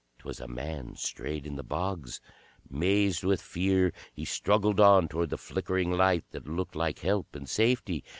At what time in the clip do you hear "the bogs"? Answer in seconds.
1.57-2.19